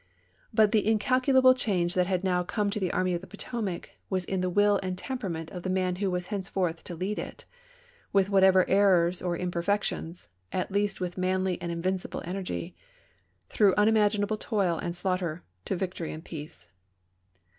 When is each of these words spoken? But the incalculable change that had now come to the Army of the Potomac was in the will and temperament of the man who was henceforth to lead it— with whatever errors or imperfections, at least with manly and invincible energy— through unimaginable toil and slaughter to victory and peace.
But 0.51 0.71
the 0.71 0.83
incalculable 0.87 1.53
change 1.53 1.93
that 1.93 2.07
had 2.07 2.23
now 2.23 2.41
come 2.41 2.71
to 2.71 2.79
the 2.79 2.91
Army 2.91 3.13
of 3.13 3.21
the 3.21 3.27
Potomac 3.27 3.91
was 4.09 4.25
in 4.25 4.41
the 4.41 4.49
will 4.49 4.79
and 4.81 4.97
temperament 4.97 5.51
of 5.51 5.61
the 5.61 5.69
man 5.69 5.97
who 5.97 6.09
was 6.09 6.25
henceforth 6.33 6.83
to 6.85 6.95
lead 6.95 7.19
it— 7.19 7.45
with 8.11 8.27
whatever 8.27 8.67
errors 8.67 9.21
or 9.21 9.37
imperfections, 9.37 10.27
at 10.51 10.71
least 10.71 11.01
with 11.01 11.19
manly 11.19 11.61
and 11.61 11.71
invincible 11.71 12.23
energy— 12.25 12.75
through 13.51 13.75
unimaginable 13.77 14.37
toil 14.37 14.79
and 14.79 14.97
slaughter 14.97 15.43
to 15.65 15.75
victory 15.75 16.11
and 16.11 16.25
peace. 16.25 16.69